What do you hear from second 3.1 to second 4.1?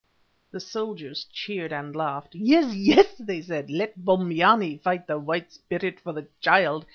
they said, "let